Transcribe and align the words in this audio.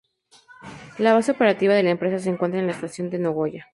La 0.97 1.13
base 1.13 1.31
operativa 1.31 1.75
de 1.75 1.83
la 1.83 1.91
empresa 1.91 2.17
se 2.17 2.31
encuentra 2.31 2.59
en 2.59 2.65
la 2.65 2.73
estación 2.73 3.11
de 3.11 3.19
Nagoya. 3.19 3.67